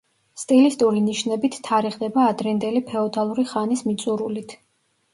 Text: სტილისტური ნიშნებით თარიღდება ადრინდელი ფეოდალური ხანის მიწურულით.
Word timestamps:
სტილისტური 0.43 1.03
ნიშნებით 1.09 1.59
თარიღდება 1.69 2.25
ადრინდელი 2.31 2.85
ფეოდალური 2.91 3.49
ხანის 3.55 3.89
მიწურულით. 3.93 4.61